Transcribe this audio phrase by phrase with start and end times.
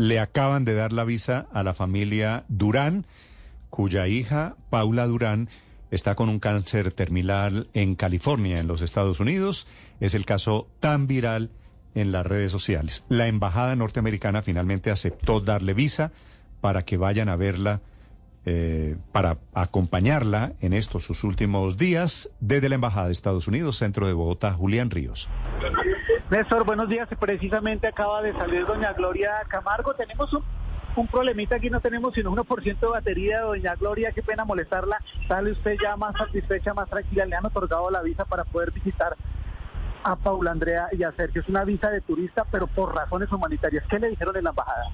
[0.00, 3.04] le acaban de dar la visa a la familia Durán,
[3.68, 5.50] cuya hija, Paula Durán,
[5.90, 9.68] está con un cáncer terminal en California, en los Estados Unidos.
[10.00, 11.50] Es el caso tan viral
[11.94, 13.04] en las redes sociales.
[13.10, 16.12] La embajada norteamericana finalmente aceptó darle visa
[16.62, 17.82] para que vayan a verla,
[18.46, 24.06] eh, para acompañarla en estos sus últimos días desde la embajada de Estados Unidos, centro
[24.06, 25.28] de Bogotá, Julián Ríos.
[26.30, 27.08] Néstor, buenos días.
[27.18, 29.94] Precisamente acaba de salir doña Gloria Camargo.
[29.94, 33.40] Tenemos un, problemita aquí, no tenemos sino 1% de batería.
[33.40, 35.02] Doña Gloria, qué pena molestarla.
[35.26, 37.26] Sale usted ya más satisfecha, más tranquila.
[37.26, 39.16] Le han otorgado la visa para poder visitar
[40.04, 41.42] a Paula Andrea y a Sergio.
[41.42, 43.82] Es una visa de turista, pero por razones humanitarias.
[43.90, 44.84] ¿Qué le dijeron en la embajada?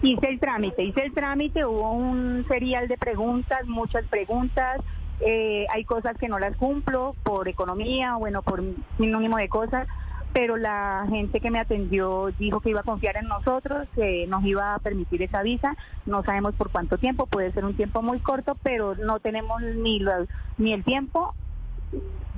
[0.00, 4.80] Hice el trámite, hice el trámite, hubo un serial de preguntas, muchas preguntas.
[5.20, 8.62] Eh, hay cosas que no las cumplo por economía, bueno, por
[8.96, 9.86] sinónimo de cosas,
[10.32, 14.44] pero la gente que me atendió dijo que iba a confiar en nosotros, que nos
[14.44, 15.76] iba a permitir esa visa.
[16.06, 19.98] No sabemos por cuánto tiempo, puede ser un tiempo muy corto, pero no tenemos ni,
[19.98, 21.34] los, ni el tiempo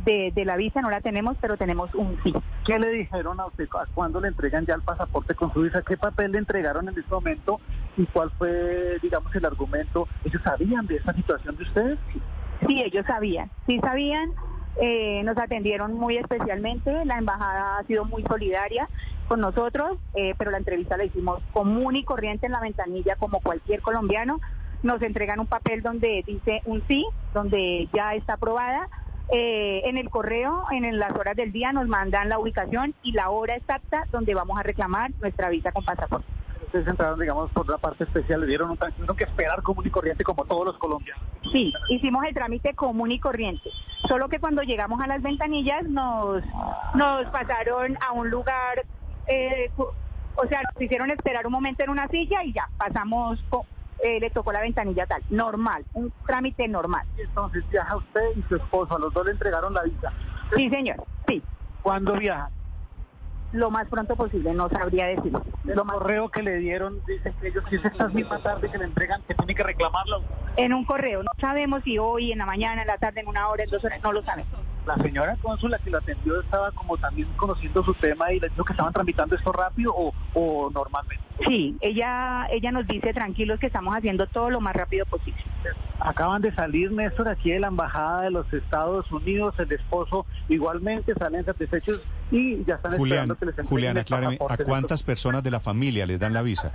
[0.04, 2.34] de, de, la visa no la tenemos, pero tenemos un sí.
[2.64, 3.68] ¿Qué le dijeron a usted?
[3.94, 5.82] ¿Cuándo le entregan ya el pasaporte con su visa?
[5.82, 7.60] ¿Qué papel le entregaron en ese momento?
[7.96, 10.08] ¿Y cuál fue, digamos, el argumento?
[10.24, 11.98] ¿Ellos sabían de esta situación de ustedes?
[12.66, 13.50] Sí, ellos sabían.
[13.66, 14.30] Sí sabían.
[14.80, 17.04] Eh, nos atendieron muy especialmente.
[17.04, 18.88] La embajada ha sido muy solidaria
[19.28, 23.40] con nosotros, eh, pero la entrevista la hicimos común y corriente en la ventanilla como
[23.40, 24.40] cualquier colombiano.
[24.82, 28.88] Nos entregan un papel donde dice un sí, donde ya está aprobada
[29.34, 33.30] eh, en el correo, en las horas del día, nos mandan la ubicación y la
[33.30, 36.26] hora exacta donde vamos a reclamar nuestra visa con pasaporte.
[36.66, 39.90] Ustedes entraron, digamos, por la parte especial, le dieron un tuvieron que esperar común y
[39.90, 41.22] corriente como todos los colombianos.
[41.50, 43.70] Sí, hicimos el trámite común y corriente.
[44.08, 46.42] Solo que cuando llegamos a las ventanillas nos,
[46.94, 48.84] nos pasaron a un lugar,
[49.26, 53.38] eh, o sea, nos hicieron esperar un momento en una silla y ya, pasamos
[54.02, 57.06] eh, le tocó la ventanilla tal, normal, un trámite normal.
[57.16, 60.12] Entonces viaja usted y su esposo, a los dos le entregaron la visa.
[60.54, 61.42] Sí, señor, sí.
[61.82, 62.50] ¿Cuándo viaja?
[63.52, 65.44] Lo más pronto posible, no sabría decirlo.
[65.68, 68.78] El lo correo que le dieron dice que ellos si es esta misma tarde que
[68.78, 70.22] le entregan, que tiene que reclamarlo.
[70.56, 73.48] En un correo, no sabemos si hoy, en la mañana, en la tarde, en una
[73.48, 74.52] hora, en dos horas, no lo sabemos.
[74.86, 78.64] La señora cónsula que lo atendió estaba como también conociendo su tema y le dijo
[78.64, 81.22] que estaban tramitando esto rápido o, o normalmente.
[81.46, 85.40] Sí, ella, ella nos dice tranquilos que estamos haciendo todo lo más rápido posible.
[86.00, 91.14] Acaban de salir, Néstor, aquí de la Embajada de los Estados Unidos, el esposo igualmente
[91.14, 95.50] salen satisfechos y ya están Julián, esperando que les Julián, acláreme, ¿a cuántas personas de
[95.50, 96.72] la familia les dan la visa?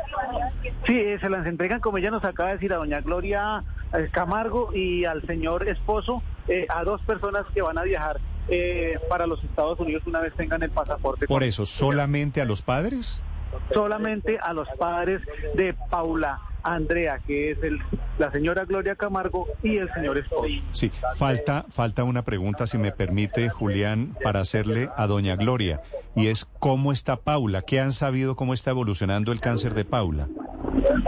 [0.86, 3.64] Sí, eh, se las entregan, como ella nos acaba de decir, a doña Gloria
[3.94, 8.20] eh, Camargo y al señor esposo, eh, a dos personas que van a viajar
[8.50, 11.28] eh, para los Estados Unidos una vez tengan el pasaporte.
[11.28, 13.22] Por eso, ¿solamente a los padres?
[13.74, 15.22] Solamente a los padres
[15.56, 16.40] de Paula
[16.74, 17.80] Andrea, que es el,
[18.18, 20.48] la señora Gloria Camargo y el señor esposo.
[20.72, 25.82] Sí, falta, falta una pregunta, si me permite, Julián, para hacerle a doña Gloria,
[26.16, 27.62] y es ¿cómo está Paula?
[27.62, 30.28] ¿Qué han sabido cómo está evolucionando el cáncer de Paula?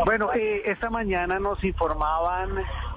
[0.05, 2.49] Bueno, eh, esta mañana nos informaban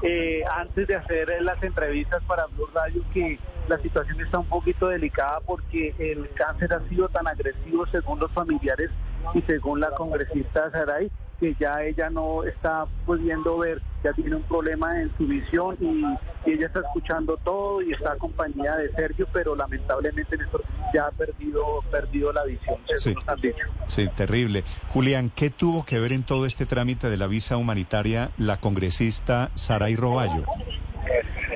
[0.03, 4.89] eh, antes de hacer las entrevistas para Blue Radio que la situación está un poquito
[4.89, 8.91] delicada porque el cáncer ha sido tan agresivo según los familiares
[9.35, 11.11] y según la congresista Saray
[11.43, 16.05] que ya ella no está pudiendo ver, ya tiene un problema en su visión y,
[16.49, 20.63] y ella está escuchando todo y está acompañada de Sergio, pero lamentablemente Néstor
[20.95, 23.15] ya ha perdido, perdido la visión, según Sí.
[23.15, 23.65] nos han dicho.
[23.89, 24.63] Sí, terrible.
[24.91, 29.51] Julián, ¿qué tuvo que ver en todo este trámite de la visa humanitaria la congresista
[29.57, 30.45] Saray Roballo?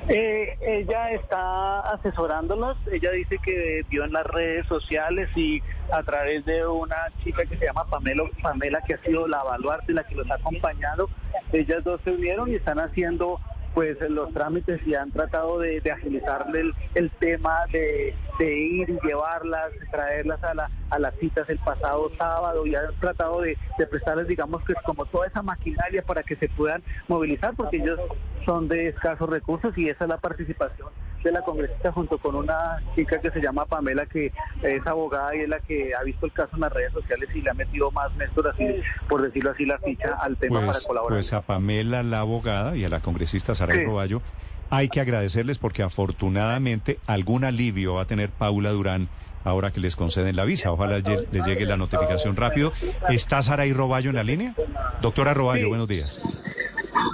[0.09, 6.45] Eh, ella está asesorándolos, ella dice que vio en las redes sociales y a través
[6.45, 10.31] de una chica que se llama Pamela, que ha sido la baluarte, la que los
[10.31, 11.09] ha acompañado,
[11.53, 13.41] ellas dos se unieron y están haciendo
[13.77, 19.07] pues los trámites y han tratado de, de agilizarle el, tema de, de ir y
[19.07, 23.87] llevarlas, traerlas a, la, a las citas el pasado sábado y han tratado de, de
[23.87, 28.01] prestarles, digamos que es como toda esa maquinaria para que se puedan movilizar porque ellos
[28.47, 30.89] son de escasos recursos y esa es la participación
[31.27, 34.33] de la congresista junto con una chica que se llama Pamela que
[34.63, 37.41] es abogada y es la que ha visto el caso en las redes sociales y
[37.43, 38.65] le ha metido más Néstor así,
[39.09, 41.17] por decirlo así, la ficha al tema para Pues, colaborar.
[41.19, 43.85] pues a Pamela, la abogada, y a la congresista Saray Sí.
[43.85, 44.23] Roballo,
[44.71, 49.09] hay que agradecerles porque afortunadamente algún alivio va a tener Paula Durán
[49.45, 50.73] ahora que les conceden la visa.
[50.73, 52.73] Ojalá les llegue la notificación rápido.
[53.09, 54.55] ¿Está Saray Roballo en la línea?
[55.01, 55.69] Doctora Roballo, Sí.
[55.69, 56.21] buenos días.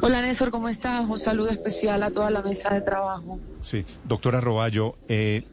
[0.05, 1.09] Hola Néstor, ¿cómo estás?
[1.09, 3.39] Un saludo especial a toda la mesa de trabajo.
[3.61, 5.45] Sí, doctora Roballo, eh,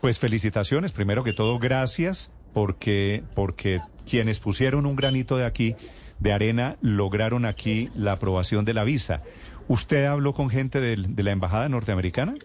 [0.00, 0.92] pues felicitaciones.
[0.92, 5.74] Primero que todo, gracias porque, porque quienes pusieron un granito de aquí,
[6.20, 9.22] de arena, lograron aquí la aprobación de la visa.
[9.66, 12.36] ¿Usted habló con gente de la embajada norteamericana?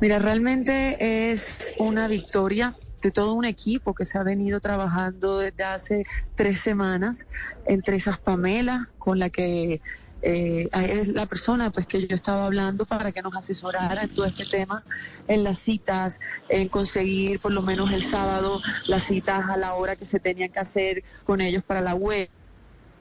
[0.00, 2.70] Mira, realmente es una victoria
[3.02, 6.04] de todo un equipo que se ha venido trabajando desde hace
[6.34, 7.26] tres semanas,
[7.66, 9.80] entre esas Pamela, con la que
[10.22, 14.26] eh, es la persona pues que yo estaba hablando para que nos asesorara en todo
[14.26, 14.84] este tema,
[15.28, 19.96] en las citas, en conseguir por lo menos el sábado las citas a la hora
[19.96, 22.28] que se tenían que hacer con ellos para la web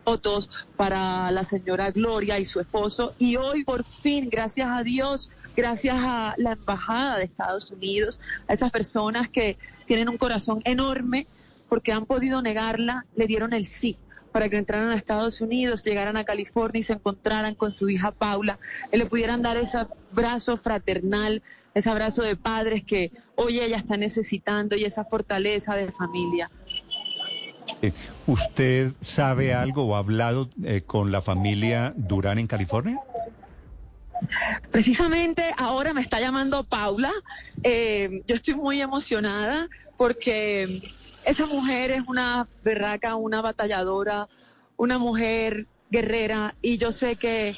[0.05, 5.29] fotos para la señora Gloria y su esposo y hoy por fin, gracias a Dios,
[5.59, 9.57] gracias a la embajada de Estados Unidos, a esas personas que
[9.87, 11.27] tienen un corazón enorme
[11.67, 13.97] porque han podido negarla, le dieron el sí
[14.31, 18.11] para que entraran a Estados Unidos, llegaran a California y se encontraran con su hija
[18.11, 18.57] Paula,
[18.91, 19.79] y le pudieran dar ese
[20.11, 21.41] abrazo fraternal,
[21.73, 26.49] ese abrazo de padres que hoy ella está necesitando y esa fortaleza de familia.
[28.27, 32.99] ¿Usted sabe algo o ha hablado eh, con la familia Durán en California?
[34.71, 37.11] Precisamente ahora me está llamando Paula.
[37.63, 39.67] Eh, yo estoy muy emocionada
[39.97, 40.81] porque
[41.25, 44.27] esa mujer es una berraca, una batalladora,
[44.77, 47.55] una mujer guerrera y yo sé que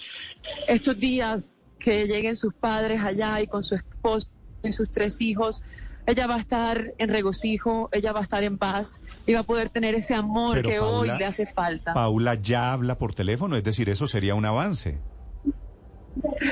[0.67, 4.27] estos días que lleguen sus padres allá y con su esposo
[4.63, 5.61] y sus tres hijos,
[6.05, 9.43] ella va a estar en regocijo, ella va a estar en paz y va a
[9.43, 11.93] poder tener ese amor que hoy le hace falta.
[11.93, 14.99] Paula ya habla por teléfono, es decir, eso sería un avance.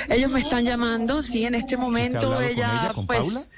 [0.10, 3.50] Ellos me están llamando, sí, en este momento ella, pues...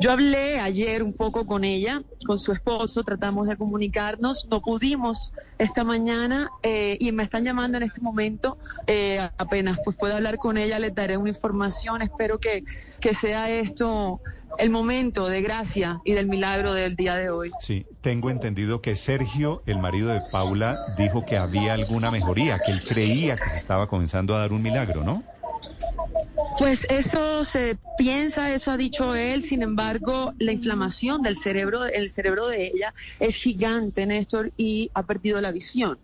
[0.00, 5.32] Yo hablé ayer un poco con ella, con su esposo, tratamos de comunicarnos, no pudimos
[5.58, 8.58] esta mañana eh, y me están llamando en este momento.
[8.86, 12.02] Eh, apenas pues pueda hablar con ella, le daré una información.
[12.02, 12.64] Espero que,
[13.00, 14.20] que sea esto
[14.58, 17.50] el momento de gracia y del milagro del día de hoy.
[17.60, 22.72] Sí, tengo entendido que Sergio, el marido de Paula, dijo que había alguna mejoría, que
[22.72, 25.22] él creía que se estaba comenzando a dar un milagro, ¿no?
[26.58, 32.10] Pues eso se piensa, eso ha dicho él, sin embargo, la inflamación del cerebro, el
[32.10, 35.98] cerebro de ella es gigante, Néstor, y ha perdido la visión.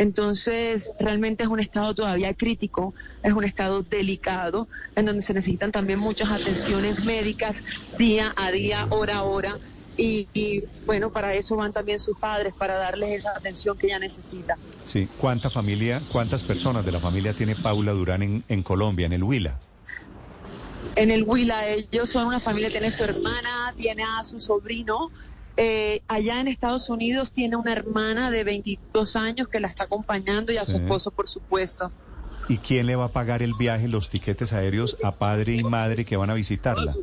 [0.00, 4.66] Entonces, realmente es un estado todavía crítico, es un estado delicado,
[4.96, 7.62] en donde se necesitan también muchas atenciones médicas
[7.98, 9.58] día a día, hora a hora.
[9.98, 14.56] Y, bueno, para eso van también sus padres, para darles esa atención que ella necesita.
[14.86, 19.12] Sí, ¿cuánta familia, cuántas personas de la familia tiene Paula Durán en, en Colombia, en
[19.12, 19.60] el Huila?
[20.96, 25.10] En el Huila, ellos son una familia, tiene su hermana, tiene a su sobrino,
[25.62, 30.54] eh, allá en Estados Unidos tiene una hermana de 22 años que la está acompañando
[30.54, 31.92] y a su esposo, por supuesto.
[32.48, 36.06] ¿Y quién le va a pagar el viaje, los tiquetes aéreos a padre y madre
[36.06, 36.94] que van a visitarla?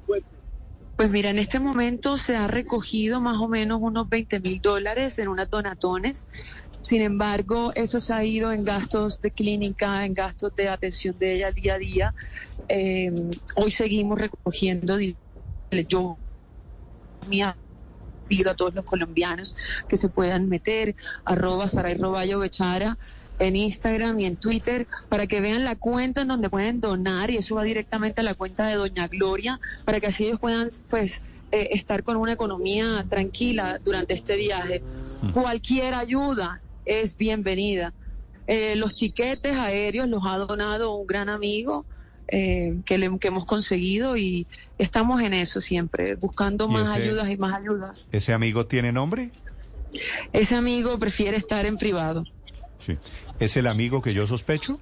[0.95, 5.19] Pues mira, en este momento se ha recogido más o menos unos 20 mil dólares
[5.19, 6.27] en unas donatones.
[6.81, 11.35] Sin embargo, eso se ha ido en gastos de clínica, en gastos de atención de
[11.35, 12.15] ella día a día.
[12.69, 13.13] Eh,
[13.55, 14.97] hoy seguimos recogiendo.
[15.87, 16.17] Yo,
[17.29, 17.55] mía,
[18.27, 19.55] pido a todos los colombianos
[19.87, 20.95] que se puedan meter,
[21.25, 22.97] arroba Saray Roballo Bechara
[23.39, 27.37] en Instagram y en Twitter para que vean la cuenta en donde pueden donar y
[27.37, 31.21] eso va directamente a la cuenta de Doña Gloria para que así ellos puedan pues
[31.51, 34.81] eh, estar con una economía tranquila durante este viaje.
[35.21, 35.31] Mm.
[35.31, 37.93] Cualquier ayuda es bienvenida.
[38.47, 41.85] Eh, los chiquetes aéreos los ha donado un gran amigo
[42.29, 47.37] eh, que, le, que hemos conseguido y estamos en eso siempre, buscando más ayudas y
[47.37, 48.07] más ayudas.
[48.11, 49.31] ¿Ese amigo tiene nombre?
[50.33, 52.23] Ese amigo prefiere estar en privado.
[52.85, 52.97] Sí.
[53.39, 54.79] ¿Es el amigo que yo sospecho?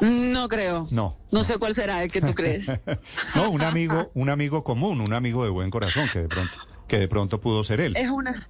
[0.00, 0.84] No creo.
[0.90, 1.16] No.
[1.30, 2.66] No sé cuál será el que tú crees.
[3.34, 6.52] no, un amigo, un amigo común, un amigo de buen corazón que de pronto,
[6.86, 7.96] que de pronto pudo ser él.
[7.96, 8.48] Es una,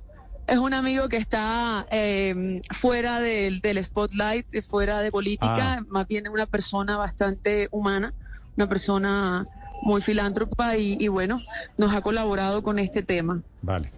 [0.51, 5.85] es un amigo que está eh, fuera del, del, spotlight, fuera de política, ah.
[5.89, 8.13] más bien una persona bastante humana,
[8.57, 9.47] una persona
[9.83, 11.41] muy filántropa y, bueno,
[11.79, 13.43] nos ha colaborado con este tema.
[13.63, 13.93] Vale.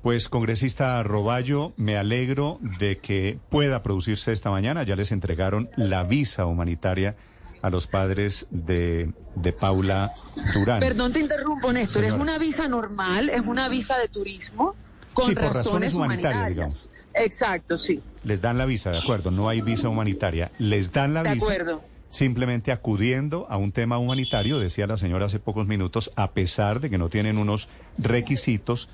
[0.00, 4.84] Pues congresista Roballo, me alegro de que pueda producirse esta mañana.
[4.84, 7.16] Ya les entregaron la visa humanitaria
[7.60, 10.12] a los padres de, de Paula
[10.54, 10.78] Durán.
[10.78, 12.04] Perdón, te interrumpo, Néstor.
[12.04, 14.76] Es una visa normal, es una visa de turismo
[15.20, 16.90] con por razones, humanitarias.
[17.14, 18.00] Exacto, sí.
[18.24, 20.50] Les dan la visa, de acuerdo, no hay visa humanitaria.
[20.58, 21.34] Les dan la visa.
[21.34, 21.82] De acuerdo.
[22.10, 26.88] Simplemente acudiendo a un tema humanitario, decía la señora hace pocos minutos, a pesar de
[26.88, 28.88] que no tienen unos requisitos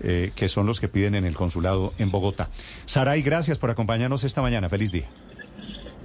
[0.00, 2.50] eh, que son los que piden en el consulado en Bogotá.
[2.86, 4.68] Saray, gracias por acompañarnos esta mañana.
[4.68, 5.08] Feliz día.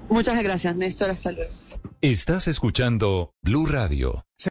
[0.10, 1.10] Muchas gracias, Néstor.
[1.10, 1.32] Hasta
[2.02, 4.26] Estás escuchando Blue Radio.